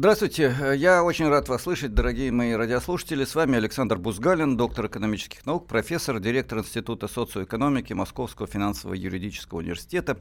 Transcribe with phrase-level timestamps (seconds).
[0.00, 0.56] Здравствуйте.
[0.76, 3.26] Я очень рад вас слышать, дорогие мои радиослушатели.
[3.26, 10.16] С вами Александр Бузгалин, доктор экономических наук, профессор, директор Института социоэкономики Московского финансово-юридического университета.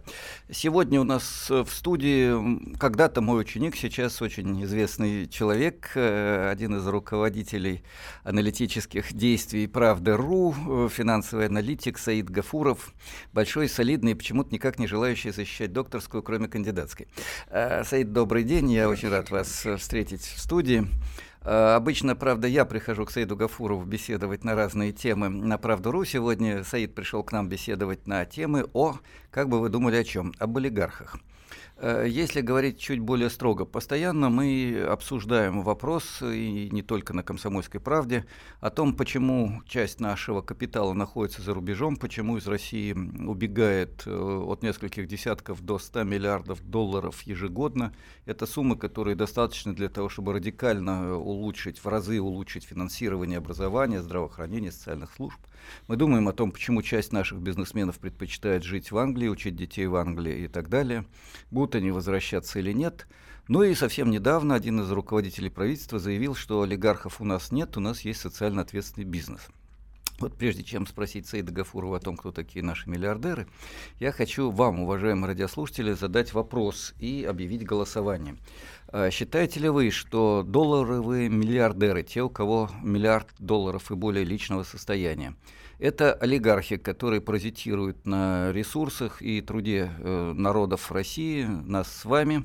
[0.52, 6.86] Сегодня у нас в студии когда-то мой ученик, сейчас очень известный человек, э, один из
[6.86, 7.82] руководителей
[8.26, 12.94] аналитических действий «Правда.ру», э, финансовый аналитик Саид Гафуров,
[13.32, 17.08] большой, солидный, почему-то никак не желающий защищать докторскую, кроме кандидатской.
[17.48, 20.88] Э, Саид, добрый день, я очень рад вас Э, встретить в студии.
[21.42, 26.04] Э, обычно, правда, я прихожу к Саиду Гафурову беседовать на разные темы на Правду.ру.
[26.06, 28.98] Сегодня Саид пришел к нам беседовать на темы о,
[29.32, 31.18] как бы вы думали о чем, об олигархах.
[31.82, 37.80] Э, если говорить чуть более строго, постоянно мы обсуждаем вопрос, и не только на «Комсомольской
[37.80, 38.26] правде»,
[38.60, 44.62] о том, почему часть нашего капитала находится за рубежом, почему из России убегает э, от
[44.62, 47.94] нескольких десятков до 100 миллиардов долларов ежегодно.
[48.26, 54.74] Это суммы, которые достаточны для того, чтобы радикально улучшить, в разы улучшить финансирование образования, здравоохранения,
[54.74, 55.40] социальных служб.
[55.88, 59.96] Мы думаем о том, почему часть наших бизнесменов предпочитает жить в Англии, учить детей в
[59.96, 61.06] Англии и так далее.
[61.52, 63.08] Будут они возвращаться или нет.
[63.48, 67.80] Ну и совсем недавно один из руководителей правительства заявил, что олигархов у нас нет, у
[67.80, 69.42] нас есть социально ответственный бизнес.
[70.20, 73.48] Вот прежде чем спросить Саида Гафурова о том, кто такие наши миллиардеры,
[74.00, 78.36] я хочу вам, уважаемые радиослушатели, задать вопрос и объявить голосование.
[78.90, 84.64] А, считаете ли вы, что долларовые миллиардеры, те, у кого миллиард долларов и более личного
[84.64, 85.36] состояния,
[85.80, 92.44] это олигархи, которые паразитируют на ресурсах и труде э, народов России, нас с вами,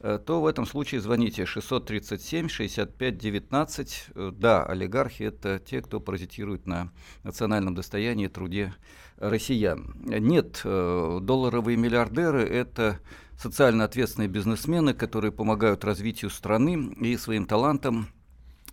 [0.00, 4.32] э, то в этом случае звоните 637-65-19.
[4.32, 6.90] Да, олигархи– это те, кто паразитирует на
[7.22, 8.72] национальном достоянии и труде
[9.18, 9.94] россиян.
[10.06, 12.98] Нет, э, долларовые миллиардеры– это
[13.38, 18.08] социально ответственные бизнесмены, которые помогают развитию страны и своим талантом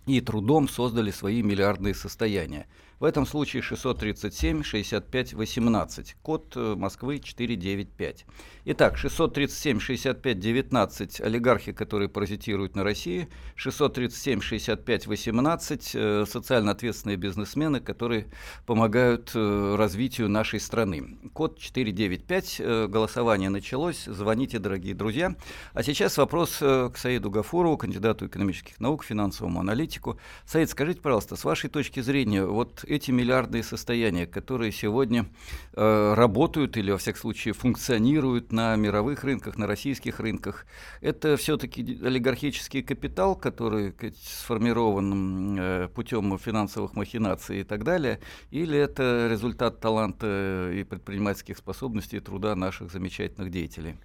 [0.06, 2.66] и трудом создали свои миллиардные состояния.
[3.00, 8.26] В этом случае 637 65 18, код э, Москвы 495.
[8.64, 17.16] Итак, 637 65 19 олигархи, которые паразитируют на России, 637 65 18 э, социально ответственные
[17.16, 18.26] бизнесмены, которые
[18.66, 21.18] помогают э, развитию нашей страны.
[21.32, 25.36] Код 495, голосование началось, звоните, дорогие друзья.
[25.72, 30.18] А сейчас вопрос к Саиду Гафурову, кандидату экономических наук, финансовому аналитику.
[30.46, 35.26] Саид, скажите, пожалуйста, с вашей точки зрения, вот эти миллиардные состояния, которые сегодня
[35.74, 40.66] э, работают или, во всяком случае, функционируют на мировых рынках, на российских рынках,
[41.00, 49.28] это все-таки олигархический капитал, который сформирован э, путем финансовых махинаций и так далее, или это
[49.30, 53.96] результат таланта и предпринимательских способностей и труда наших замечательных деятелей?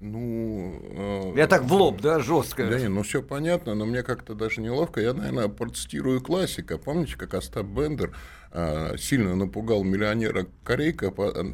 [0.00, 2.66] Ну, э, я так в лоб, да, жестко.
[2.66, 5.00] Да, не, ну все понятно, но мне как-то даже неловко.
[5.00, 6.78] Я, наверное, процитирую классика.
[6.78, 8.16] Помните, как Остап Бендер
[8.50, 11.52] э, сильно напугал миллионера Корейка, э,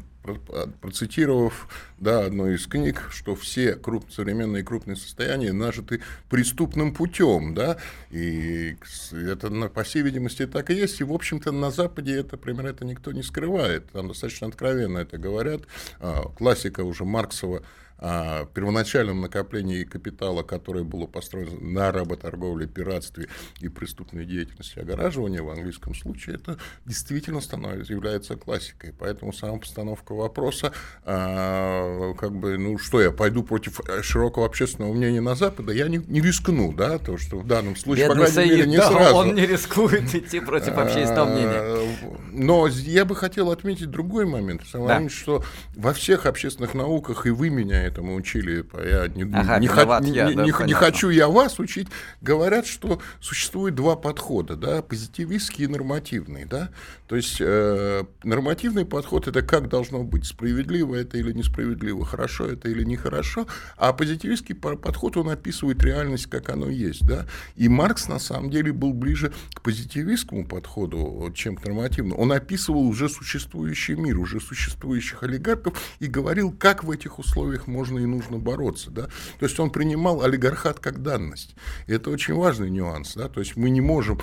[0.81, 1.67] процитировав
[1.99, 7.77] да, одну из книг, что все круп, современные крупные состояния нажиты преступным путем, да,
[8.11, 8.77] и
[9.11, 12.85] это, по всей видимости, так и есть, и, в общем-то, на Западе это, примерно, это
[12.85, 15.61] никто не скрывает, там достаточно откровенно это говорят,
[15.99, 17.63] а, классика уже Марксова
[17.99, 23.27] о первоначальном накоплении капитала, которое было построено на работорговле, пиратстве
[23.59, 28.93] и преступной деятельности огораживания, в английском случае это действительно становится, является классикой.
[28.97, 35.21] Поэтому сама постановка вопроса, а, как бы, ну что, я пойду против широкого общественного мнения
[35.21, 38.51] на Западе, я не, не рискну, да, то, что в данном случае, Бедный по крайней
[38.51, 39.15] мере, не да, сразу.
[39.15, 41.59] он не рискует идти против общественного мнения.
[41.59, 45.09] А, но я бы хотел отметить другой момент, да.
[45.09, 45.43] что
[45.75, 50.29] во всех общественных науках, и вы меня этому учили, я не, ага, не, не, я,
[50.29, 51.87] не, да, не, не хочу я вас учить,
[52.21, 56.69] говорят, что существует два подхода, да, позитивистский и нормативный, да,
[57.07, 62.69] то есть э, нормативный подход это как должно быть, справедливо это или несправедливо, хорошо это
[62.69, 63.47] или нехорошо,
[63.77, 67.25] а позитивистский подход, он описывает реальность, как оно есть, да,
[67.55, 72.87] и Маркс на самом деле был ближе к позитивистскому подходу, чем к нормативному, он описывал
[72.87, 78.39] уже существующий мир, уже существующих олигархов и говорил, как в этих условиях можно и нужно
[78.39, 78.89] бороться.
[78.89, 79.03] Да?
[79.39, 81.55] То есть он принимал олигархат как данность.
[81.85, 83.13] И это очень важный нюанс.
[83.13, 83.29] Да?
[83.29, 84.19] То есть мы не можем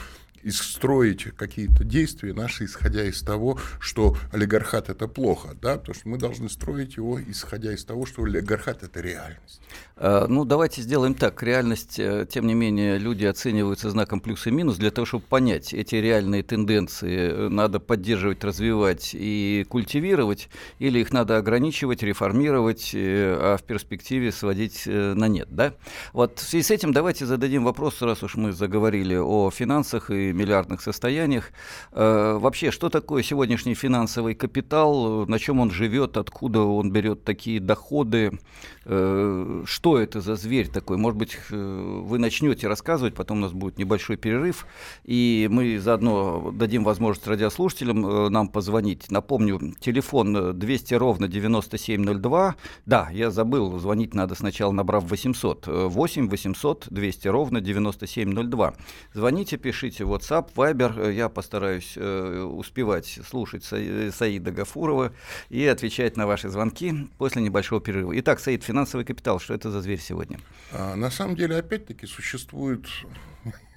[0.50, 6.18] строить какие-то действия наши, исходя из того, что олигархат это плохо, да, потому что мы
[6.18, 9.60] должны строить его, исходя из того, что олигархат это реальность.
[9.96, 11.42] А, ну, давайте сделаем так.
[11.42, 14.76] Реальность, э, тем не менее, люди оцениваются знаком плюс и минус.
[14.76, 20.48] Для того, чтобы понять эти реальные тенденции, э, надо поддерживать, развивать и культивировать,
[20.78, 25.74] или их надо ограничивать, реформировать, э, а в перспективе сводить на нет, да?
[26.12, 30.32] Вот в связи с этим давайте зададим вопрос, раз уж мы заговорили о финансах и
[30.34, 31.52] миллиардных состояниях.
[31.92, 38.38] Вообще, что такое сегодняшний финансовый капитал, на чем он живет, откуда он берет такие доходы,
[38.84, 40.96] что это за зверь такой?
[40.96, 44.66] Может быть, э, вы начнете рассказывать, потом у нас будет небольшой перерыв,
[45.04, 49.10] и мы заодно дадим возможность радиослушателям э, нам позвонить.
[49.10, 52.56] Напомню, телефон 200 ровно 9702.
[52.86, 55.66] Да, я забыл, звонить надо сначала, набрав 800.
[55.66, 58.74] 8 800 200 ровно 9702.
[59.14, 61.12] Звоните, пишите WhatsApp, Viber.
[61.12, 65.12] Я постараюсь э, успевать слушать Саида Гафурова
[65.50, 68.18] и отвечать на ваши звонки после небольшого перерыва.
[68.20, 70.40] Итак, Саид, финансовый капитал, что это за зверь сегодня?
[70.72, 72.86] А, на самом деле, опять-таки, существует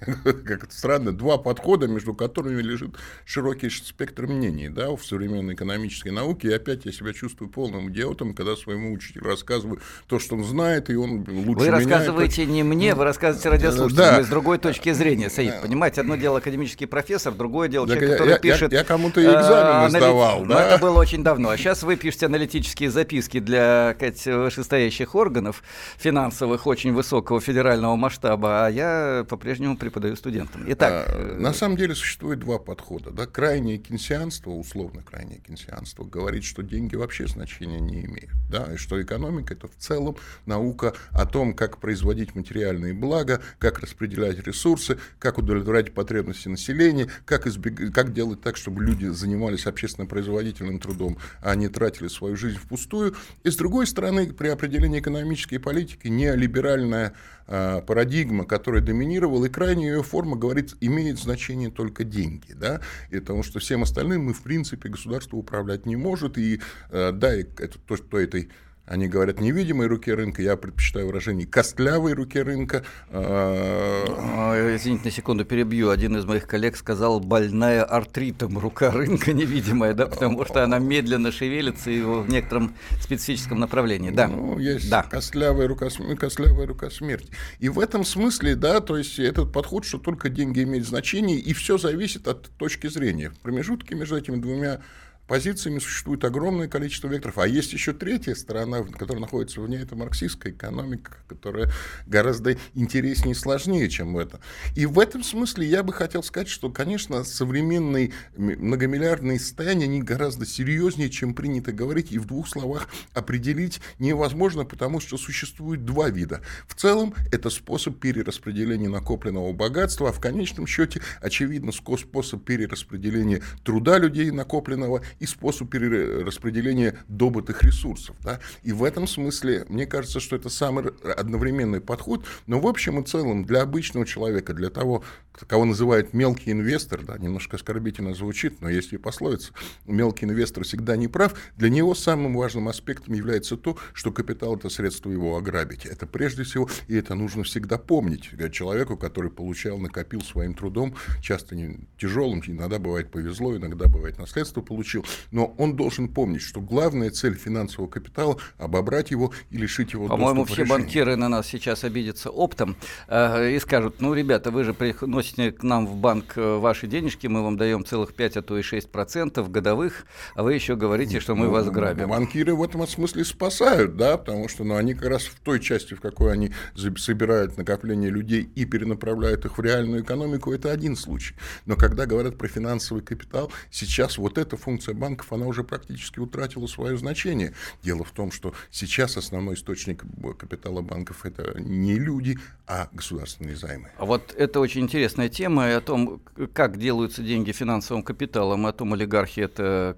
[0.00, 6.10] как это странно, два подхода, между которыми лежит широкий спектр мнений да, в современной экономической
[6.10, 6.48] науке.
[6.48, 10.90] И опять я себя чувствую полным идиотом, когда своему учителю рассказываю то, что он знает,
[10.90, 12.52] и он лучше Вы меня рассказываете это...
[12.52, 14.22] не мне, вы рассказываете радиослушателям, да.
[14.22, 15.62] с другой точки зрения, Саид.
[15.62, 18.72] Понимаете, одно дело академический профессор, другое дело человек, который я, пишет...
[18.72, 20.54] Я, я кому-то экзамен э, сдавал, да?
[20.54, 21.50] Но это было очень давно.
[21.50, 25.62] А сейчас вы пишете аналитические записки для сказать, вышестоящих органов
[25.96, 30.64] финансовых очень высокого федерального масштаба, а я по-прежнему преподаю студентам.
[30.66, 33.10] Итак, а, на самом деле существует два подхода.
[33.10, 33.26] Да?
[33.26, 38.32] Крайнее кенсианство, условно крайнее кенсианство, говорит, что деньги вообще значения не имеют.
[38.50, 38.72] Да?
[38.74, 40.16] И что экономика это в целом
[40.46, 47.46] наука о том, как производить материальные блага, как распределять ресурсы, как удовлетворять потребности населения, как,
[47.46, 47.92] избег...
[47.92, 53.14] как делать так, чтобы люди занимались общественно-производительным трудом, а не тратили свою жизнь впустую.
[53.44, 57.14] И с другой стороны, при определении экономической политики неолиберальная
[57.46, 62.80] э, парадигма, которая доминировала, и крайне ее форма говорит, имеет значение только деньги, да,
[63.10, 66.60] и потому что всем остальным мы, в принципе, государство управлять не может, и
[66.90, 68.50] э, да, это то, что этой
[68.88, 72.84] они говорят невидимой руке рынка, я предпочитаю выражение костлявой руке рынка.
[73.10, 75.90] А, извините, на секунду перебью.
[75.90, 81.32] Один из моих коллег сказал, больная артритом рука рынка невидимая, да, потому что она медленно
[81.32, 84.10] шевелится и в некотором специфическом направлении.
[84.10, 84.28] Да.
[84.28, 85.02] Ну, есть да.
[85.02, 85.88] костлявая, рука,
[86.18, 87.30] костлявая рука смерти.
[87.58, 91.52] И в этом смысле, да, то есть этот подход, что только деньги имеют значение, и
[91.52, 93.30] все зависит от точки зрения.
[93.30, 94.80] В промежутке между этими двумя
[95.28, 97.38] позициями существует огромное количество векторов.
[97.38, 101.70] А есть еще третья сторона, которая находится вне, это марксистская экономика, которая
[102.06, 104.40] гораздо интереснее и сложнее, чем это.
[104.74, 110.46] И в этом смысле я бы хотел сказать, что, конечно, современные многомиллиардные состояния, они гораздо
[110.46, 116.40] серьезнее, чем принято говорить, и в двух словах определить невозможно, потому что существует два вида.
[116.66, 123.98] В целом, это способ перераспределения накопленного богатства, а в конечном счете, очевидно, способ перераспределения труда
[123.98, 128.16] людей накопленного и способ перераспределения добытых ресурсов.
[128.22, 128.40] Да?
[128.62, 130.86] И в этом смысле, мне кажется, что это самый
[131.16, 135.02] одновременный подход, но в общем и целом для обычного человека, для того,
[135.46, 139.52] кого называют мелкий инвестор, да, немножко оскорбительно звучит, но есть и пословица,
[139.86, 144.68] мелкий инвестор всегда не прав, для него самым важным аспектом является то, что капитал– это
[144.68, 145.86] средство его ограбить.
[145.86, 151.54] Это прежде всего, и это нужно всегда помнить человеку, который получал, накопил своим трудом, часто
[151.54, 157.10] не тяжелым, иногда бывает повезло, иногда бывает наследство получил, но он должен помнить, что главная
[157.10, 162.30] цель финансового капитала– обобрать его и лишить его По-моему, все банкиры на нас сейчас обидятся
[162.30, 162.76] оптом
[163.08, 167.26] э, и скажут, ну, ребята, вы же приносите к нам в банк э, ваши денежки,
[167.26, 171.20] мы вам даем целых 5, а то и 6 процентов годовых, а вы еще говорите,
[171.20, 172.08] что мы ну, вас грабим.
[172.08, 175.94] Банкиры в этом смысле спасают, да, потому что ну, они как раз в той части,
[175.94, 176.52] в какой они
[176.96, 181.34] собирают накопление людей и перенаправляют их в реальную экономику, это один случай.
[181.66, 186.66] Но когда говорят про финансовый капитал, сейчас вот эта функция банков, она уже практически утратила
[186.66, 187.54] свое значение.
[187.82, 190.04] Дело в том, что сейчас основной источник
[190.38, 193.90] капитала банков это не люди, а государственные займы.
[193.96, 196.20] А вот это очень интересная тема и о том,
[196.52, 199.96] как делаются деньги финансовым капиталом, о том, олигархи это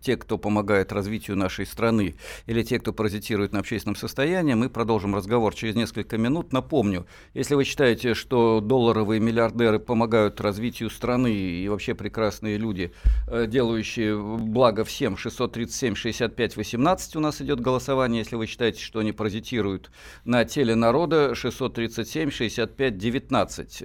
[0.00, 2.14] те, кто помогает развитию нашей страны,
[2.46, 4.54] или те, кто паразитирует на общественном состоянии.
[4.54, 6.52] Мы продолжим разговор через несколько минут.
[6.52, 12.92] Напомню, если вы считаете, что долларовые миллиардеры помогают развитию страны и вообще прекрасные люди,
[13.26, 19.00] э, делающие благо всем 637 65 18 у нас идет голосование, если вы считаете, что
[19.00, 19.90] они паразитируют
[20.24, 23.82] на теле народа 637 65 19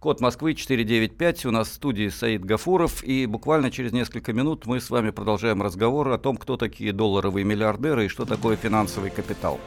[0.00, 1.46] Код Москвы 495.
[1.46, 3.02] У нас в студии Саид Гафуров.
[3.02, 7.44] И буквально через несколько минут мы с вами продолжаем разговор о том, кто такие долларовые
[7.44, 9.58] миллиардеры и что такое финансовый капитал.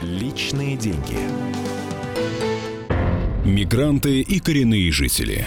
[0.00, 1.18] Личные деньги.
[3.44, 5.46] Мигранты и коренные жители.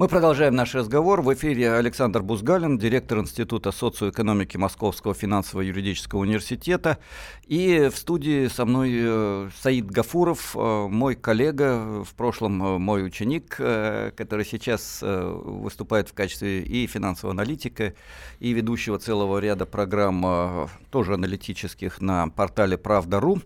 [0.00, 1.20] Мы продолжаем наш разговор.
[1.20, 6.96] В эфире Александр Бузгалин, директор Института социоэкономики Московского финансово-юридического университета.
[7.46, 13.04] И в студии со мной э, Саид Гафуров, э, мой коллега, в прошлом э, мой
[13.04, 17.92] ученик, который сейчас выступает в качестве и финансового аналитика,
[18.38, 23.40] и ведущего целого ряда программ, тоже аналитических, на портале «Правда.ру».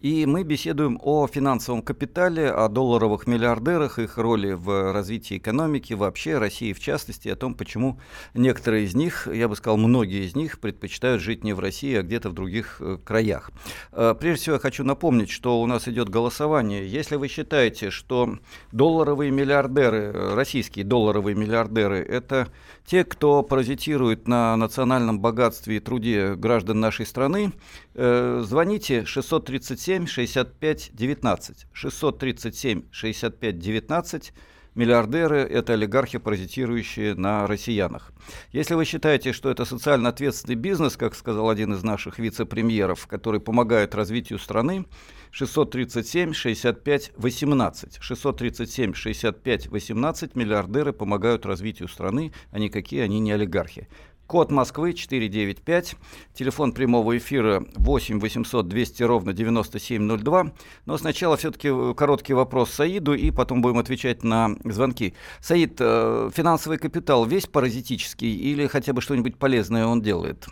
[0.00, 6.38] И мы беседуем о финансовом капитале, о долларовых миллиардерах, их роли в развитии экономики, вообще
[6.38, 8.00] России в частности, о том, почему
[8.34, 12.02] некоторые из них, я бы сказал, многие из них предпочитают жить не в России, а
[12.02, 13.50] где-то в других э, краях.
[13.92, 16.88] Э, прежде всего, я хочу напомнить, что у нас идет голосование.
[16.88, 18.38] Если вы считаете, что
[18.72, 22.48] долларовые миллиардеры, э, российские долларовые миллиардеры, это
[22.86, 27.52] те, кто паразитирует на национальном богатстве и труде граждан нашей страны,
[27.94, 31.66] звоните 637 65 19.
[31.72, 34.32] 637 65 19
[34.74, 38.12] миллиардеры– это олигархи, паразитирующие на россиянах.
[38.52, 43.40] Если вы считаете, что это социально ответственный бизнес, как сказал один из наших вице-премьеров, который
[43.40, 44.86] помогает развитию страны,
[45.30, 47.98] 637 65 18.
[48.00, 53.88] 637 65 18 миллиардеры помогают развитию страны, а никакие они не олигархи.
[54.30, 55.96] Код Москвы 495,
[56.34, 60.52] телефон прямого эфира 8 800 200 ровно 9702.
[60.86, 65.14] Но сначала все-таки э, короткий вопрос Саиду, и потом будем отвечать на звонки.
[65.40, 70.46] Саид, э, финансовый капитал весь паразитический или хотя бы что-нибудь полезное он делает?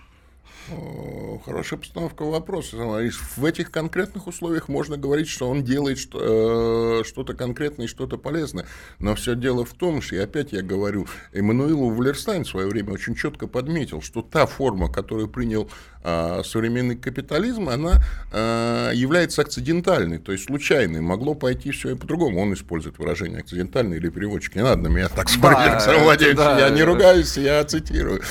[1.44, 2.76] Хорошая постановка вопроса.
[2.76, 8.66] В этих конкретных условиях можно говорить, что он делает э, что-то конкретное и что-то полезное.
[8.98, 12.92] Но все дело в том, что, и опять я говорю, Эммануил Валерстайн в свое время
[12.92, 15.70] очень четко подметил, что та форма, которую принял
[16.02, 18.02] современный капитализм, она
[18.32, 21.00] а, является акцидентальной, то есть случайной.
[21.00, 22.40] Могло пойти все и по-другому.
[22.40, 24.54] Он использует выражение акцидентальный или переводчик.
[24.54, 26.38] Не надо на меня так смотреть, да, Александр Владимирович.
[26.38, 28.22] Да, я не ругаюсь, я цитирую.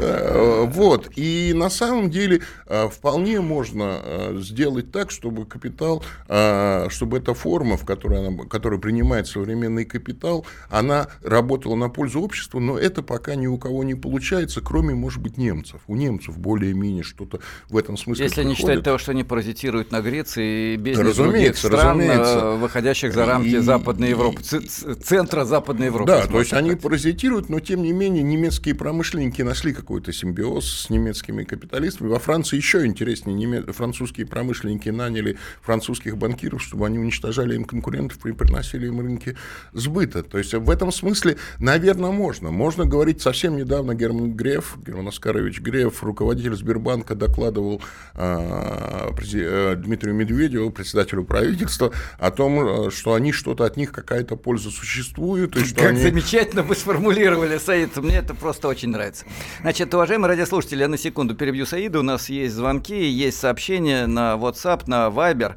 [0.00, 1.10] А, вот.
[1.16, 2.42] И на самом деле
[2.90, 4.00] вполне можно
[4.40, 6.04] сделать так, чтобы капитал,
[6.88, 12.60] чтобы эта форма, в которой, она, которую принимает современный капитал, она работала на пользу обществу,
[12.60, 15.80] но это пока ни у кого не получается, кроме, может быть, немцев.
[15.86, 18.58] У немцев более-менее Украине что-то в этом смысле Если проходит.
[18.58, 22.38] не считать того, что они паразитируют на Греции и без других стран, разумеется.
[22.38, 26.10] Э, выходящих за рамки и, Западной Европы, и, центра Западной Европы.
[26.10, 26.64] Да, то есть сказать.
[26.64, 32.08] они паразитируют, но тем не менее немецкие промышленники нашли какой-то симбиоз с немецкими капиталистами.
[32.08, 33.62] Во Франции еще интереснее, неме...
[33.62, 39.36] французские промышленники наняли французских банкиров, чтобы они уничтожали им конкурентов и приносили им рынки
[39.72, 40.22] сбыта.
[40.22, 42.50] То есть в этом смысле, наверное, можно.
[42.50, 47.82] Можно говорить совсем недавно Герман Греф, Герман Оскарович Греф, руководитель Сбербанка, Сбербанка докладывал
[48.14, 54.36] а, э, Дмитрию Медведеву, председателю правительства, о том, э, что они что-то от них какая-то
[54.36, 55.56] польза существует.
[55.56, 56.00] И что как они...
[56.00, 59.24] замечательно вы сформулировали, Саид, мне это просто очень нравится.
[59.62, 64.34] Значит, уважаемые радиослушатели, я на секунду перебью Саида, у нас есть звонки, есть сообщения на
[64.34, 65.56] WhatsApp, на Viber.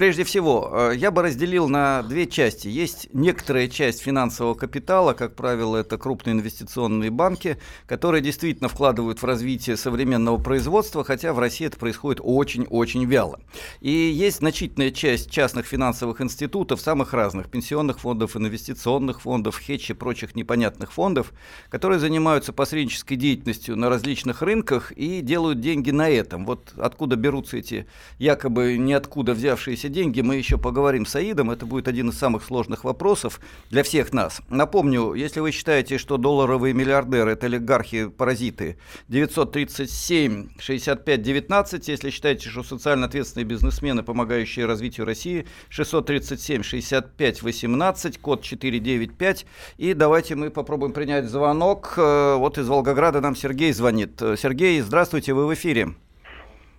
[0.00, 2.68] Прежде всего, э, я бы разделил на две части.
[2.68, 9.26] Есть некоторая часть финансового капитала, как правило, это крупные инвестиционные банки, которые действительно вкладывают в
[9.26, 13.40] развитие современного производства, хотя в России это происходит очень-очень вяло.
[13.82, 19.92] И есть значительная часть частных финансовых институтов, самых разных, пенсионных фондов, инвестиционных фондов, хедж и
[19.92, 21.34] прочих непонятных фондов,
[21.68, 26.46] которые занимаются посреднической деятельностью на различных рынках и делают деньги на этом.
[26.46, 27.86] Вот откуда берутся эти
[28.18, 31.50] якобы ниоткуда взявшиеся деньги, мы еще поговорим с Аидом.
[31.50, 34.40] Это будет один из самых сложных вопросов для всех нас.
[34.48, 38.78] Напомню, если вы считаете, что долларовые миллиардеры– это олигархи-паразиты,
[39.08, 41.88] 937 65 19.
[41.88, 49.46] Если считаете, что социально ответственные бизнесмены, помогающие развитию России, 637 65 18, код 495.
[49.78, 51.94] И давайте мы попробуем принять звонок.
[51.96, 54.20] Э, вот из Волгограда нам Сергей звонит.
[54.36, 55.88] Сергей, здравствуйте, вы в эфире.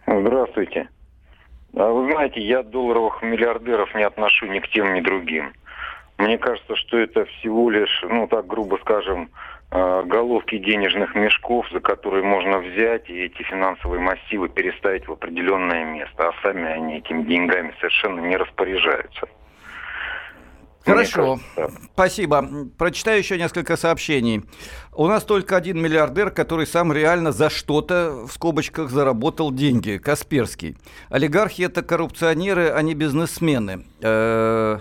[0.08, 0.90] Здравствуйте.
[1.76, 5.54] А вы знаете, я долларовых миллиардеров не отношу ни к тем, ни другим.
[6.18, 9.30] Мне кажется, что это всего лишь, ну так грубо скажем,
[9.72, 15.86] а, головки денежных мешков, за которые можно взять и эти финансовые массивы переставить в определенное
[15.86, 19.28] место, а сами они этими деньгами совершенно не распоряжаются.
[20.86, 22.46] Хорошо, кажется, спасибо.
[22.78, 24.42] Прочитаю еще несколько сообщений.
[25.02, 29.98] У нас только один миллиардер, который сам реально за что-то, в скобочках, заработал деньги.
[29.98, 30.78] Касперский.
[31.10, 33.84] Олигархи– это коррупционеры, а не бизнесмены.
[34.04, 34.78] Э,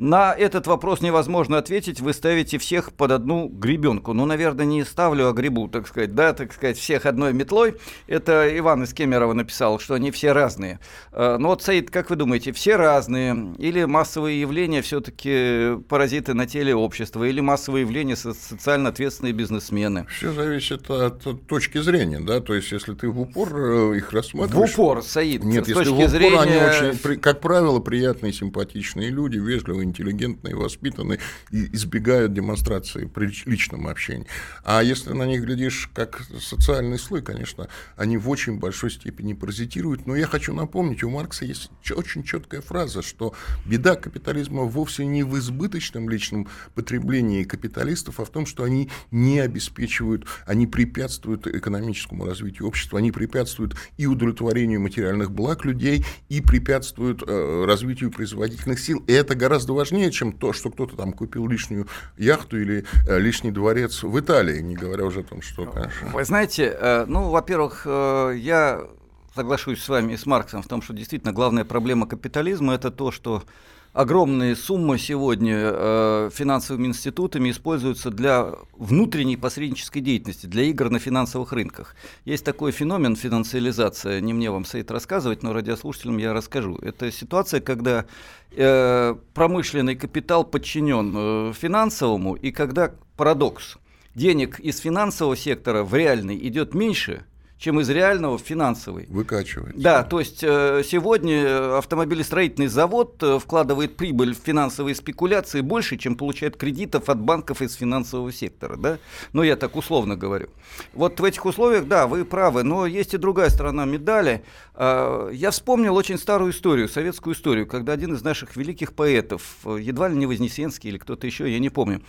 [0.00, 4.14] на этот вопрос невозможно ответить, вы ставите всех под одну гребенку.
[4.14, 7.74] Ну, наверное, не ставлю, а грибу, так сказать, да, так сказать, всех одной метлой.
[8.06, 10.80] Это Иван из Кемерово написал, что они все разные.
[11.12, 13.54] Э, ну вот, Саид, как вы думаете, все разные?
[13.58, 17.22] Или массовые явления все-таки паразиты на теле общества?
[17.24, 19.59] Или массовые явления социально ответственные бизнесмены?
[20.08, 24.70] Все зависит от точки зрения, да, то есть если ты в упор э, их рассматриваешь...
[24.70, 26.40] В упор, Саид, Нет, с если точки в упор, зрения...
[26.40, 31.18] они очень, как правило, приятные, симпатичные люди, вежливые, интеллигентные, воспитанные
[31.50, 34.26] и избегают демонстрации при личном общении.
[34.64, 40.06] А если на них глядишь как социальный слой, конечно, они в очень большой степени паразитируют.
[40.06, 45.22] Но я хочу напомнить, у Маркса есть очень четкая фраза, что беда капитализма вовсе не
[45.22, 52.24] в избыточном личном потреблении капиталистов, а в том, что они не обеспечивают, они препятствуют экономическому
[52.24, 59.02] развитию общества, они препятствуют и удовлетворению материальных благ людей, и препятствуют э, развитию производительных сил.
[59.06, 63.50] И это гораздо важнее, чем то, что кто-то там купил лишнюю яхту или э, лишний
[63.50, 66.08] дворец в Италии, не говоря уже о том, что, конечно...
[66.12, 68.86] Вы знаете, э, ну, во-первых, э, я
[69.34, 73.10] соглашусь с вами и с Марксом в том, что действительно главная проблема капитализма– это то,
[73.10, 73.44] что
[73.92, 81.52] огромные суммы сегодня э, финансовыми институтами используются для внутренней посреднической деятельности, для игр на финансовых
[81.52, 81.96] рынках.
[82.24, 86.76] Есть такой феномен финансиализация, не мне вам, Саид, рассказывать, но радиослушателям я расскажу.
[86.82, 88.06] Это ситуация, когда
[88.52, 93.78] э, промышленный капитал подчинен э, финансовому, и когда парадокс,
[94.14, 97.24] денег из финансового сектора в реальный идет меньше–
[97.60, 99.06] чем из реального в финансовый.
[99.10, 99.78] Выкачивается.
[99.78, 106.16] Да, то есть э, сегодня автомобилестроительный завод э, вкладывает прибыль в финансовые спекуляции больше, чем
[106.16, 108.76] получает кредитов от банков из финансового сектора.
[108.76, 108.98] Да?
[109.34, 110.48] Ну, я так условно говорю.
[110.94, 114.42] Вот в этих условиях, да, вы правы, но есть и другая сторона медали.
[114.82, 120.08] Э, я вспомнил очень старую историю, советскую историю, когда один из наших великих поэтов, едва
[120.08, 122.00] ли не Вознесенский или кто-то еще, я не помню,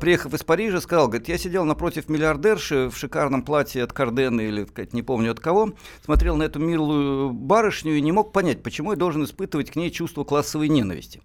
[0.00, 4.64] приехав из Парижа, сказал, говорит, я сидел напротив миллиардерши в шикарном платье от Кардена или,
[4.66, 5.72] сказать, не помню от кого,
[6.04, 9.90] смотрел на эту милую барышню и не мог понять, почему я должен испытывать к ней
[9.90, 11.22] чувство классовой ненависти.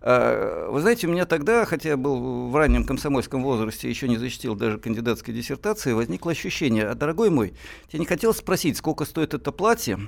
[0.00, 4.16] А, вы знаете, у меня тогда, хотя я был в раннем комсомольском возрасте, еще не
[4.16, 7.54] защитил даже кандидатской диссертации, возникло ощущение, а, дорогой мой,
[7.88, 10.00] тебе не хотел спросить, сколько стоит это платье,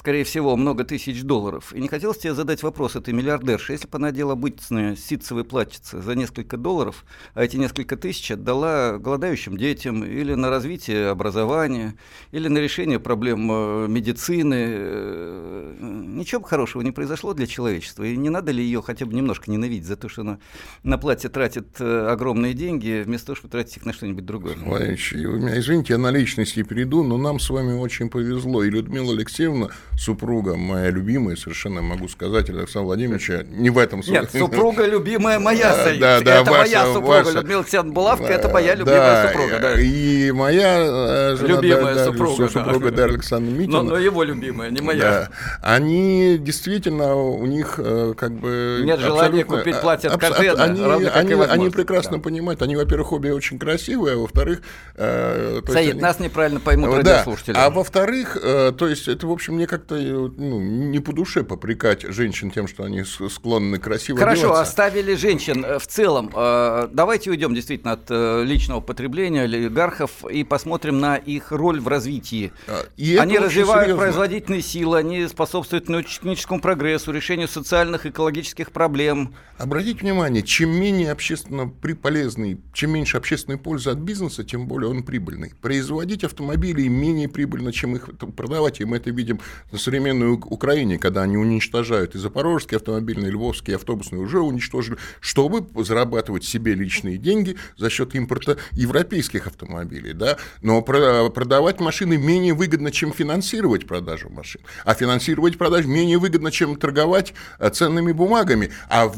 [0.00, 1.74] скорее всего, много тысяч долларов.
[1.74, 3.72] И не хотелось тебе задать вопрос этой миллиардерши.
[3.72, 8.96] Если бы она одела обычное ситцевое платьице за несколько долларов, а эти несколько тысяч отдала
[8.96, 11.96] голодающим детям или на развитие образования,
[12.32, 18.04] или на решение проблем э, медицины, э, ничего бы хорошего не произошло для человечества.
[18.04, 20.38] И не надо ли ее хотя бы немножко ненавидеть за то, что она
[20.82, 24.54] на платье тратит э, огромные деньги, вместо того, чтобы тратить их на что-нибудь другое?
[24.64, 28.64] Владимирович, извините, я на личности перейду, но нам с вами очень повезло.
[28.64, 34.20] И Людмила Алексеевна супруга моя любимая, совершенно могу сказать, Александра Владимировича, не в этом смысле.
[34.20, 36.00] Нет, супруга любимая моя, Саид.
[36.00, 37.30] Да, да, это ваша, моя супруга, ваша...
[37.32, 39.58] Людмила Алексеандровна Булавка, это моя любимая да, супруга.
[39.58, 39.80] Да.
[39.80, 43.82] И моя э, жена, любимая да, супруга, супруга Дарья Александровна Митина.
[43.82, 45.00] Но, но его любимая, не моя.
[45.00, 45.30] Да.
[45.62, 48.82] Они действительно, у них э, как бы...
[48.84, 52.22] Нет желания купить платье от Кожена, они, они, они прекрасно да.
[52.22, 54.62] понимают, они, во-первых, обе очень красивые, а во-вторых...
[54.96, 56.00] Э, Саид, они...
[56.00, 56.96] нас неправильно поймут да.
[56.96, 57.54] радиослушатели.
[57.56, 62.02] А во-вторых, э, то есть это, в общем, мне как-то ну, не по душе попрекать
[62.02, 64.62] женщин тем, что они склонны красиво Хорошо, одеваться.
[64.62, 66.30] оставили женщин э, в целом.
[66.34, 71.88] Э, давайте уйдем действительно от э, личного потребления олигархов и посмотрим на их роль в
[71.88, 72.52] развитии.
[72.66, 74.02] А, и они развивают серьезно.
[74.02, 79.34] производительные силы, они способны способствует научно-техническому прогрессу, решению социальных и экологических проблем.
[79.58, 85.02] Обратите внимание, чем менее общественно полезный, чем меньше общественной пользы от бизнеса, тем более он
[85.02, 85.52] прибыльный.
[85.60, 89.40] Производить автомобили менее прибыльно, чем их продавать, и мы это видим
[89.72, 95.66] на современной Украине, когда они уничтожают и запорожские автомобильные, и львовские автобусные уже уничтожили, чтобы
[95.84, 100.12] зарабатывать себе личные деньги за счет импорта европейских автомобилей.
[100.12, 100.36] Да?
[100.62, 104.60] Но продавать машины менее выгодно, чем финансировать продажу машин.
[104.84, 108.70] А финансировать продажу менее выгодно, чем торговать э, ценными бумагами.
[108.88, 109.10] А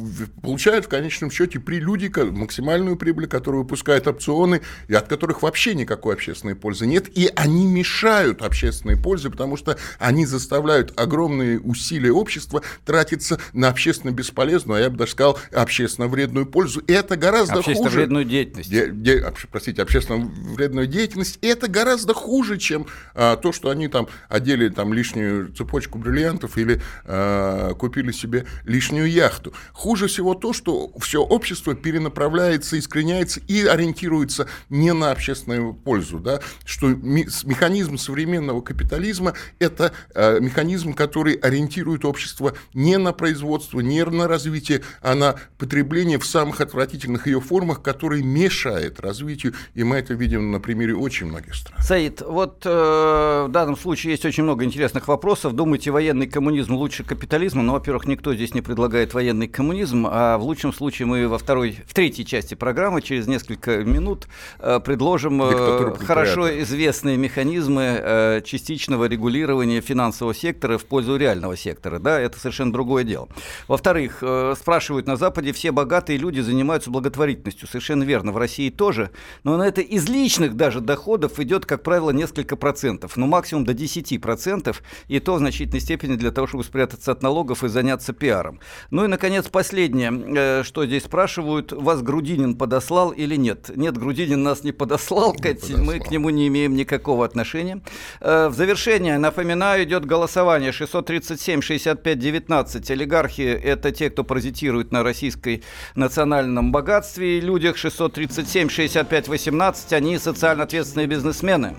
[0.43, 5.75] получают в конечном счете при люди максимальную прибыль, которую выпускают опционы, и от которых вообще
[5.75, 7.09] никакой общественной пользы нет.
[7.17, 14.11] И они мешают общественной пользе, потому что они заставляют огромные усилия общества тратиться на общественно
[14.11, 16.81] бесполезную, а я бы даже сказал, общественно вредную пользу.
[16.81, 17.99] И это гораздо общественно хуже.
[17.99, 18.71] вредную деятельность.
[18.71, 21.39] Де, де, простите, общественно вредную деятельность.
[21.43, 26.57] И это гораздо хуже, чем а, то, что они там одели там лишнюю цепочку бриллиантов
[26.57, 29.53] или а, купили себе лишнюю яхту.
[29.73, 36.19] Хуже всего то, что все общество перенаправляется, искореняется и ориентируется не на общественную пользу.
[36.19, 36.41] Да?
[36.65, 44.29] Что механизм современного капитализма– это а, механизм, который ориентирует общество не на производство, не на
[44.29, 50.15] развитие, а на потребление в самых отвратительных ее формах, которые мешает развитию, и мы это
[50.15, 51.81] видим на примере очень многих стран.
[51.83, 55.55] Саид, вот э, в данном случае есть очень много интересных вопросов.
[55.55, 57.63] Думаете, военный коммунизм лучше капитализма?
[57.63, 61.79] Ну, во-первых, никто здесь не предлагает военный коммунизм, а в лучшем случае мы во второй,
[61.87, 64.27] в третьей части программы через несколько минут
[64.59, 69.81] э, предложим э, хорошо известные механизмы э, частичного регулирования
[70.13, 71.99] финансового сектора в пользу реального сектора.
[71.99, 73.29] Да, это совершенно другое дело.
[73.69, 77.67] Во-вторых, э, спрашивают на Западе, все богатые люди занимаются благотворительностью.
[77.67, 79.11] Совершенно верно, в России тоже.
[79.45, 83.17] Но на это из личных даже доходов идет, как правило, несколько процентов.
[83.17, 84.83] Ну, максимум до 10 процентов.
[85.09, 88.61] И то в значительной степени для того, чтобы спрятаться от налогов и заняться пиаром.
[88.91, 91.73] Ну и, наконец, последнее, э, что здесь спрашивают.
[91.73, 93.71] Вас Грудинин подослал или нет?
[93.77, 95.33] Нет, Грудинин нас не подослал.
[95.33, 95.85] Не подослал.
[95.85, 97.81] Мы к нему не имеем никакого отношения.
[98.21, 102.93] Э, в завершение, напоминаю, идет голосование 637-65-19.
[102.93, 105.63] Олигархи– это те, кто паразитирует на российской
[105.95, 107.77] национальном богатстве и людях.
[107.77, 111.75] 637-65-18– они социально ответственные бизнесмены.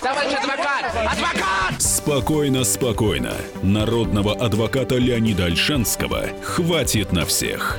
[0.00, 0.86] Товарищ адвокат!
[0.96, 1.80] Адвокат!
[1.80, 3.34] Спокойно, спокойно.
[3.62, 7.78] Народного адвоката Леонида Альшанского хватит на всех.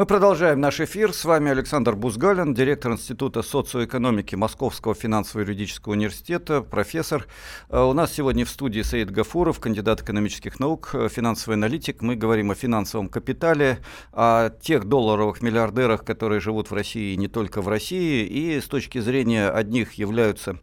[0.00, 1.12] Мы продолжаем наш эфир.
[1.12, 7.26] С вами Александр Бузгалин, директор Института социоэкономики Московского финансово-юридического университета, профессор.
[7.68, 12.00] Э, у нас сегодня в студии Саид Гафуров, кандидат экономических наук, э, финансовый аналитик.
[12.00, 13.80] Мы говорим о финансовом капитале,
[14.14, 18.68] о тех долларовых миллиардерах, которые живут в России и не только в России, и с
[18.68, 20.56] точки зрения одних являются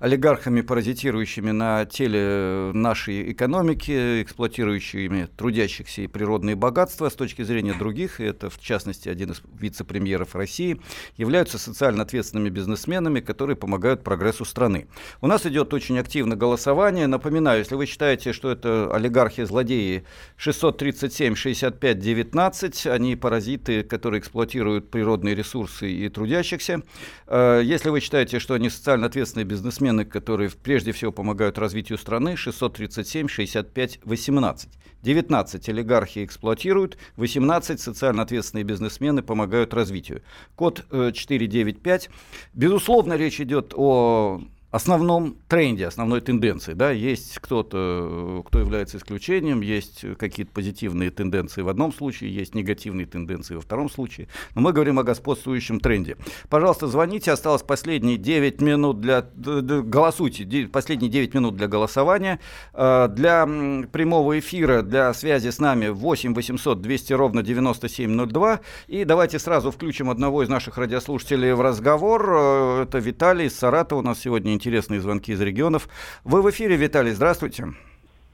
[0.00, 8.20] олигархами, паразитирующими на теле нашей экономики, эксплуатирующими трудящихся и природные богатства, с точки зрения других,
[8.20, 10.78] это в частности один из вице-премьеров России,
[11.16, 14.88] являются социально ответственными бизнесменами, которые помогают прогрессу страны.
[15.20, 17.06] У нас идет очень активно голосование.
[17.06, 20.04] Напоминаю, если вы считаете, что это олигархи-злодеи
[20.38, 26.82] 637-65-19, они паразиты, которые эксплуатируют природные ресурсы и трудящихся.
[27.26, 32.36] Э, если вы считаете, что они социально ответственные бизнесмены, которые прежде всего помогают развитию страны,
[32.36, 34.68] 637, 65, 18.
[35.02, 40.22] 19 олигархи эксплуатируют, 18 социально ответственные бизнесмены помогают развитию.
[40.56, 42.06] Код 495.
[42.06, 42.10] Э,
[42.54, 44.40] Безусловно, речь идет о
[44.72, 46.72] основном тренде, основной тенденции.
[46.72, 53.06] Да, есть кто-то, кто является исключением, есть какие-то позитивные тенденции в одном случае, есть негативные
[53.06, 54.28] тенденции во втором случае.
[54.54, 56.16] Но мы говорим о господствующем тренде.
[56.48, 59.26] Пожалуйста, звоните, осталось последние 9 минут для...
[59.36, 62.40] Голосуйте, последние 9 минут для голосования.
[62.72, 63.46] А, для
[63.92, 68.60] прямого эфира, для связи с нами 8 800 200 ровно 9702.
[68.88, 72.26] И давайте сразу включим одного из наших радиослушателей в разговор.
[72.30, 75.88] Э, это Виталий из Саратова у нас сегодня интересные звонки из регионов.
[76.24, 77.64] Вы в эфире, Виталий, здравствуйте.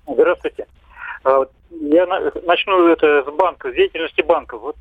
[0.06, 0.66] Здравствуйте.
[1.24, 2.06] А, я
[2.44, 4.58] начну это с банка, с деятельности банка.
[4.58, 4.76] Вот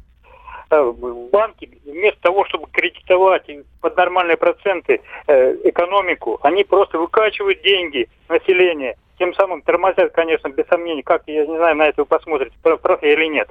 [0.69, 8.09] а, банки вместо того, чтобы кредитовать под нормальные проценты э, экономику, они просто выкачивают деньги
[8.27, 12.53] населения, тем самым тормозят, конечно, без сомнений, как, я не знаю, на это вы посмотрите,
[12.61, 13.49] прав я или нет.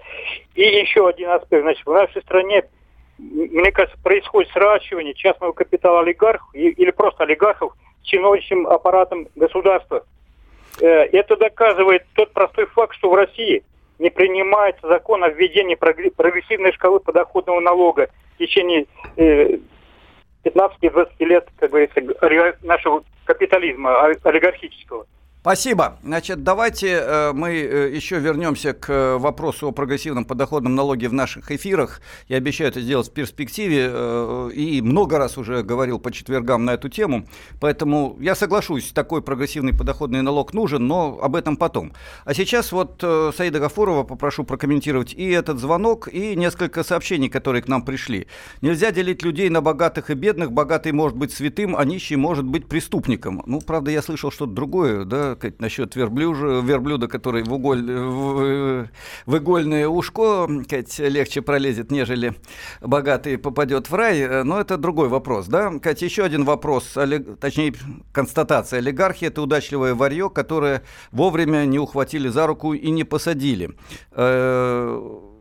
[0.54, 2.62] И еще один аспект, значит, в нашей стране
[3.18, 7.74] мне кажется, происходит сращивание частного капитала олигархов или просто олигархов
[8.06, 10.04] чиновничьим аппаратом государства.
[10.80, 13.62] Э, это доказывает тот простой факт, что в России
[13.98, 21.70] не принимается закон о введении прогрессивной шкалы подоходного налога в течение 15-20 э, лет, как
[21.70, 22.02] говорится,
[22.62, 25.06] нашего капитализма олигархического.
[25.46, 26.00] Спасибо.
[26.02, 31.12] Значит, давайте э, мы э, еще вернемся к э, вопросу о прогрессивном подоходном налоге в
[31.12, 32.00] наших эфирах.
[32.26, 36.88] Я обещаю это сделать в перспективе и много раз уже говорил по четвергам на эту
[36.88, 37.28] тему.
[37.60, 41.92] Поэтому я соглашусь, такой прогрессивный подоходный налог нужен, но об этом потом.
[42.24, 43.04] А сейчас вот
[43.36, 48.26] Саида Гафурова попрошу прокомментировать и этот звонок, и несколько сообщений, которые к нам пришли.
[48.62, 50.50] Нельзя делить людей на богатых и бедных.
[50.50, 53.44] Богатый может быть святым, а нищий может быть преступником.
[53.46, 58.88] Ну, правда, я слышал что-то другое, да, сказать, насчет верблюжа, верблюда, который в, уголь, в,
[59.26, 62.34] в игольное ушко сказать, легче пролезет, нежели
[62.80, 64.44] богатый попадет в рай.
[64.44, 65.46] Но это другой вопрос.
[65.46, 65.78] Да?
[65.78, 66.96] Кать, еще один вопрос,
[67.40, 67.74] точнее,
[68.12, 68.78] констатация.
[68.78, 73.70] Олигархия– это удачливое варье, которое вовремя не ухватили за руку и не посадили.
[74.12, 75.35] Э,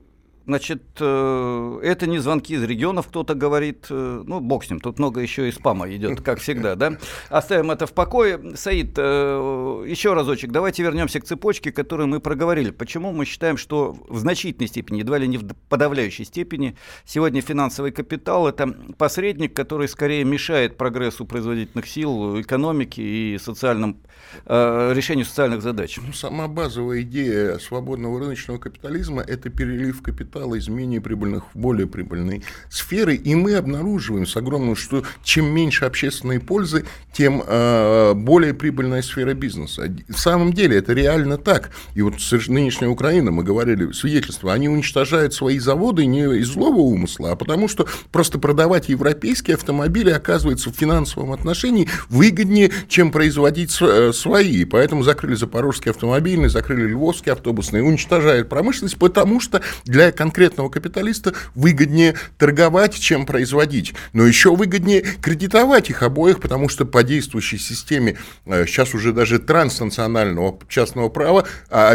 [0.46, 3.88] Значит, э, это не звонки из регионов, кто-то говорит.
[3.90, 6.98] Э, ну, бог с ним, тут много еще и спама идет, как всегда, да?
[7.30, 8.56] Оставим это в покое.
[8.56, 12.70] Саид, э, еще разочек, давайте вернемся к цепочке, которую мы проговорили.
[12.70, 17.92] Почему мы считаем, что в значительной степени, едва ли не в подавляющей степени, сегодня финансовый
[17.92, 18.68] капитал– это
[19.00, 23.98] посредник, который скорее мешает прогрессу производительных сил, экономики и социальным,
[24.46, 25.98] решению социальных задач?
[26.06, 31.58] Ну, сама базовая идея свободного рыночного капитализма– это перелив капитала капитала из менее прибыльных в
[31.58, 38.14] более прибыльные сферы, и мы обнаруживаем с огромным, что чем меньше общественной пользы, тем э,
[38.14, 39.90] более прибыльная сфера бизнеса.
[40.10, 41.72] В самом деле это реально так.
[41.94, 42.16] И вот
[42.48, 47.70] нынешняя Украина, мы говорили, свидетельство, они уничтожают свои заводы не из злого умысла, а потому
[47.70, 54.66] что просто продавать европейские автомобили оказывается в финансовом отношении выгоднее, чем производить э, свои.
[54.66, 62.16] Поэтому закрыли запорожский автомобильный, закрыли львовский автобусный, уничтожают промышленность, потому что для конкретного капиталиста выгоднее
[62.40, 63.94] торговать, чем производить.
[64.14, 69.38] Но еще выгоднее кредитовать их обоих, потому что по действующей системе э, сейчас уже даже
[69.38, 71.92] транснационального частного права а,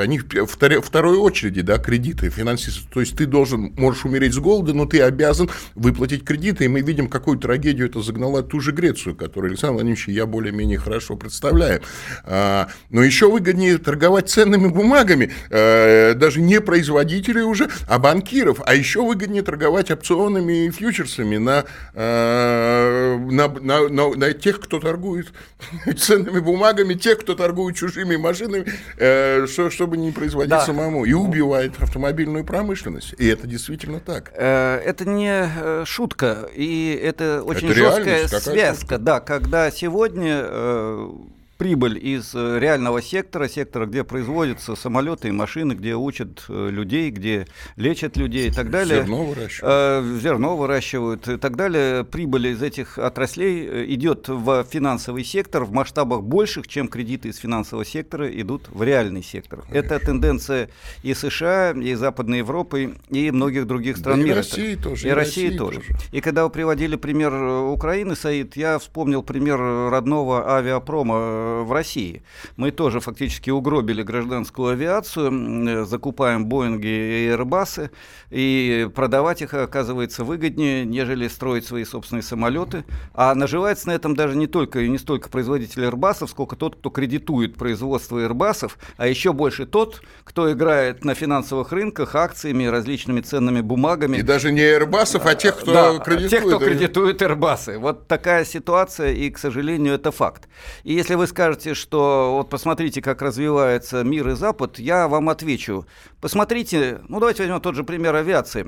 [0.00, 2.86] они в второй очереди, да, кредиты, финансисты.
[2.92, 6.66] То есть ты должен, можешь умереть с голода, но ты обязан выплатить кредиты.
[6.66, 10.78] И мы видим, какую трагедию это загнала ту же Грецию, которую Александр Владимирович я более-менее
[10.78, 11.80] хорошо представляю.
[12.24, 18.60] А, но еще выгоднее торговать ценными бумагами, э, даже не производителю уже, а банкиров.
[18.64, 21.64] А еще выгоднее торговать опционами и фьючерсами на,
[21.94, 25.32] э, на, на, на, на тех, кто торгует
[25.98, 28.66] ценными бумагами, тех, кто торгует чужими машинами,
[28.98, 30.66] э, что, чтобы не производить да.
[30.66, 31.04] самому.
[31.04, 33.14] И убивает автомобильную промышленность.
[33.18, 34.32] И это действительно так.
[34.36, 36.48] Э, это не э, шутка.
[36.54, 38.98] И это очень это жесткая связка.
[38.98, 41.08] Да, когда сегодня э,
[41.56, 47.10] прибыль из э, реального сектора, сектора, где производятся самолеты и машины, где учат э, людей,
[47.10, 49.02] где лечат людей и так далее.
[49.02, 49.62] Зерно выращивают.
[49.62, 52.04] Э, зерно выращивают и так далее.
[52.04, 57.84] Прибыль из этих отраслей идет в финансовый сектор в масштабах больших, чем кредиты из финансового
[57.84, 59.62] сектора идут в реальный сектор.
[59.62, 59.94] Конечно.
[59.94, 60.70] Это тенденция
[61.02, 64.34] и США, и Западной Европы, и многих других стран да мира.
[64.34, 65.06] И России тоже.
[65.06, 65.80] И, и России, России тоже.
[65.80, 65.98] тоже.
[66.12, 72.22] И когда вы приводили пример Украины, Саид, я вспомнил пример родного авиапрома в России.
[72.56, 77.90] Мы тоже фактически угробили гражданскую авиацию, закупаем Боинги и Airbus,
[78.30, 82.84] и продавать их оказывается выгоднее, нежели строить свои собственные самолеты.
[83.12, 86.90] А наживается на этом даже не только и не столько производитель Airbus, сколько тот, кто
[86.90, 93.60] кредитует производство Airbus, а еще больше тот, кто играет на финансовых рынках акциями, различными ценными
[93.60, 94.18] бумагами.
[94.18, 96.30] И даже не Airbus, а тех, кто да, кредитует.
[96.30, 97.78] тех, кто кредитует Airbus.
[97.78, 100.48] Вот такая ситуация, и, к сожалению, это факт.
[100.82, 105.84] И если вы скажете, что вот посмотрите, как развивается мир и Запад, я вам отвечу.
[106.20, 108.62] Посмотрите, ну давайте возьмем тот же пример авиации.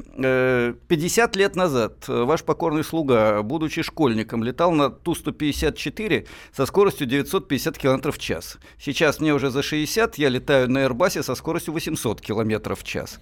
[0.88, 7.79] 50 э, лет назад ваш покорный слуга, будучи школьником, летал на Ту-154 со скоростью 950
[7.79, 8.59] км в час.
[8.81, 13.20] Сейчас мне уже за 60, я летаю на Airbus со скоростью 800 км в час.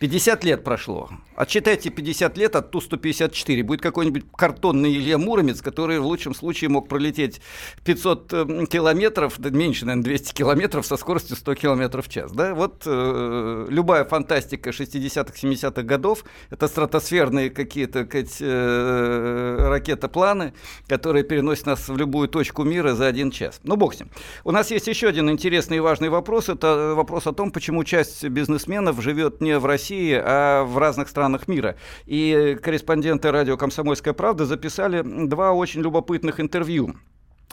[0.00, 1.08] 50 лет прошло.
[1.36, 3.62] Отчитайте 50 лет от Ту-154.
[3.62, 7.40] Будет какой-нибудь картонный Илья Муромец, который в лучшем случае мог пролететь
[7.84, 8.44] 500 э,
[8.84, 12.32] километров, да, меньше, наверное, 200 километров со скоростью 100 километров в час.
[12.32, 12.54] Да?
[12.54, 20.52] Вот э, любая фантастика 60-х, 70-х годов, это стратосферные какие-то э, ракетопланы,
[20.86, 23.60] которые переносят нас в любую точку мира за один час.
[23.62, 24.10] Ну, бог с ним.
[24.44, 26.50] У нас есть еще один интересный и важный вопрос.
[26.50, 31.48] Это вопрос о том, почему часть бизнесменов живет не в России, а в разных странах
[31.48, 31.76] мира.
[32.04, 36.94] И корреспонденты радио «Комсомольская правда» записали два очень любопытных интервью.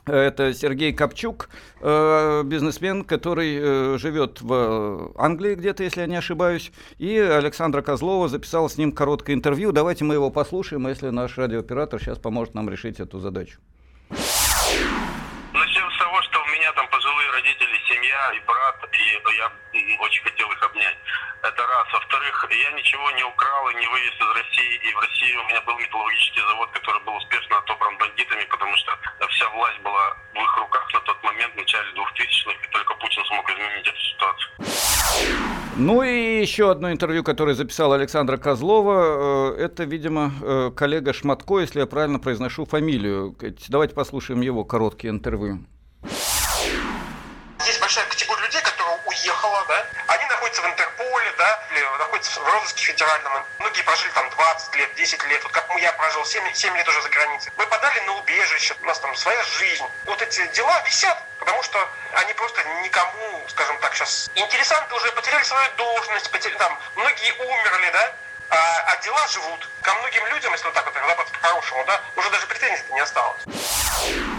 [0.05, 6.71] Это Сергей Копчук, э, бизнесмен, который э, живет в Англии где-то, если я не ошибаюсь.
[6.97, 9.71] И Александра Козлова записала с ним короткое интервью.
[9.71, 13.59] Давайте мы его послушаем, если наш радиооператор сейчас поможет нам решить эту задачу.
[14.09, 19.51] Начнем с того, что у меня там пожилые родители, семья и брат, и я
[19.99, 20.97] очень хотел их обнять.
[21.43, 21.87] Это раз.
[21.93, 24.81] Во-вторых, я ничего не украл и не вывез из России.
[24.89, 26.41] И в России у меня был металлургический
[35.84, 39.56] Ну и еще одно интервью, которое записала Александра Козлова.
[39.58, 43.36] Э, это, видимо, э, коллега Шматко, если я правильно произношу фамилию.
[43.67, 45.65] Давайте послушаем его короткие интервью.
[52.71, 53.45] Розыске федеральном.
[53.60, 55.43] Многие прожили там 20 лет, 10 лет.
[55.43, 57.51] Вот как я прожил 7, 7 лет уже за границей.
[57.57, 59.86] Мы подали на убежище, у нас там своя жизнь.
[60.05, 64.29] Вот эти дела висят, потому что они просто никому, скажем так, сейчас...
[64.36, 68.13] Интересанты уже потеряли свою должность, потеряли, там, многие умерли, да,
[68.49, 69.67] а, а дела живут.
[69.81, 73.41] Ко многим людям, если вот так вот работать по-хорошему, да, уже даже претензий не осталось.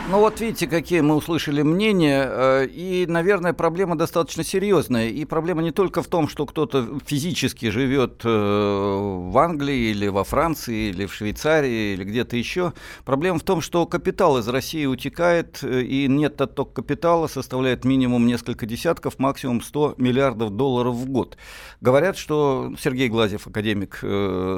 [0.09, 5.09] Ну вот видите, какие мы услышали мнения, э, и, наверное, проблема достаточно серьезная.
[5.09, 10.25] И проблема не только в том, что кто-то физически живет э, в Англии или во
[10.25, 12.73] Франции, или в Швейцарии, или где-то еще.
[13.05, 18.27] Проблема в том, что капитал из России утекает, э, и нет отток капитала составляет минимум
[18.27, 21.39] несколько десятков, максимум 100 миллиардов долларов в год.
[21.81, 23.99] Говорят, что Сергей Глазев, академик,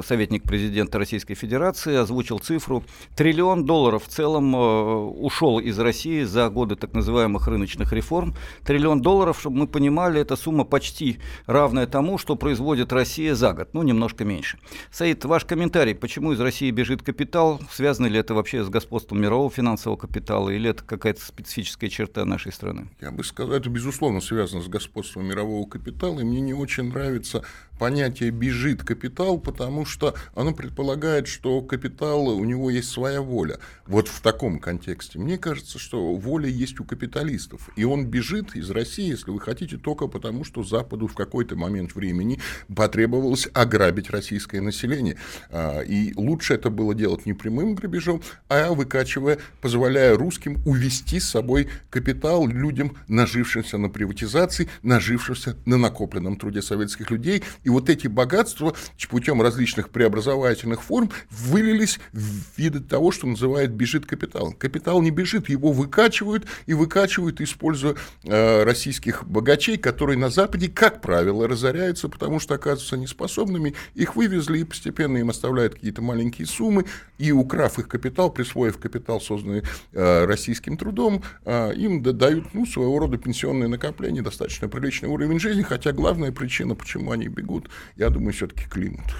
[0.05, 2.83] советник президента Российской Федерации, озвучил цифру
[3.15, 8.35] триллион долларов в целом ушел ушел из России за годы так называемых рыночных реформ.
[8.63, 13.69] Триллион долларов, чтобы мы понимали, это сумма почти равная тому, что производит Россия за год,
[13.73, 14.57] ну, немножко меньше.
[14.91, 17.59] Саид, ваш комментарий, почему из России бежит капитал?
[17.69, 22.53] Связано ли это вообще с господством мирового финансового капитала или это какая-то специфическая черта нашей
[22.53, 22.87] страны?
[23.01, 27.43] Я бы сказал, это, безусловно, связано с господством мирового капитала, и мне не очень нравится
[27.77, 33.59] понятие «бежит капитал», потому что оно предполагает, что капитал, у него есть своя воля.
[33.87, 35.19] Вот в таком контексте.
[35.19, 37.69] Мне кажется, что воля есть у капиталистов.
[37.75, 41.95] И он бежит из России, если вы хотите, только потому, что Западу в какой-то момент
[41.95, 42.39] времени
[42.73, 45.17] потребовалось ограбить российское население.
[45.49, 51.29] А, и лучше это было делать не прямым грабежом, а выкачивая, позволяя русским увести с
[51.29, 58.07] собой капитал людям, нажившимся на приватизации, нажившимся на накопленном труде советских людей и вот эти
[58.07, 58.73] богатства
[59.09, 64.51] путем различных преобразовательных форм вылились в виды того, что называют бежит капитал.
[64.51, 71.01] Капитал не бежит, его выкачивают и выкачивают, используя э, российских богачей, которые на Западе, как
[71.01, 73.73] правило, разоряются, потому что оказываются неспособными.
[73.93, 76.83] Их вывезли и постепенно им оставляют какие-то маленькие суммы,
[77.17, 82.99] и украв их капитал, присвоив капитал, созданный э, российским трудом, э, им дают ну, своего
[82.99, 88.09] рода пенсионные накопления, достаточно приличный уровень жизни, хотя главная причина, почему они бегут, бегут, я
[88.09, 89.05] думаю, все-таки климат.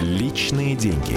[0.00, 1.16] Личные деньги.